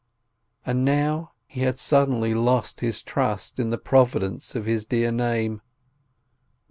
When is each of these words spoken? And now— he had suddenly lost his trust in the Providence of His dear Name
And 0.65 0.83
now— 0.83 1.33
he 1.45 1.61
had 1.61 1.77
suddenly 1.77 2.33
lost 2.33 2.79
his 2.79 3.03
trust 3.03 3.59
in 3.59 3.69
the 3.69 3.77
Providence 3.77 4.55
of 4.55 4.65
His 4.65 4.83
dear 4.83 5.11
Name 5.11 5.61